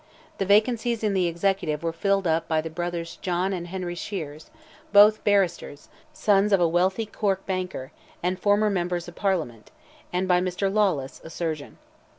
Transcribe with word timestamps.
The 0.39 0.47
vacancies 0.47 1.03
in 1.03 1.13
the 1.13 1.27
Executive 1.27 1.83
were 1.83 1.93
filled 1.93 2.25
up 2.25 2.47
by 2.47 2.59
the 2.59 2.71
brothers 2.71 3.17
John 3.21 3.53
and 3.53 3.67
Henry 3.67 3.93
Sheares, 3.93 4.49
both 4.91 5.23
barristers, 5.23 5.89
sons 6.11 6.51
of 6.51 6.59
a 6.59 6.67
wealthy 6.67 7.05
Cork 7.05 7.45
banker, 7.45 7.91
and 8.23 8.39
former 8.39 8.71
member 8.71 8.95
of 8.95 9.15
Parliament, 9.15 9.69
and 10.11 10.27
by 10.27 10.41
Mr. 10.41 10.73
Lawless, 10.73 11.21
a 11.23 11.29
surgeon. 11.29 11.77